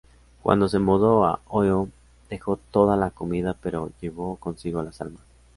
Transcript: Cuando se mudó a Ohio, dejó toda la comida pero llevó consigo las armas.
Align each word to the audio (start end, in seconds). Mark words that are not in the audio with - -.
Cuando 0.41 0.67
se 0.67 0.79
mudó 0.79 1.25
a 1.25 1.41
Ohio, 1.45 1.87
dejó 2.27 2.57
toda 2.57 2.97
la 2.97 3.11
comida 3.11 3.55
pero 3.61 3.91
llevó 4.01 4.35
consigo 4.37 4.81
las 4.81 4.99
armas. 4.99 5.21